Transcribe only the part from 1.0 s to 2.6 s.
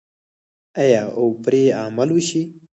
او پرې عمل وشي؟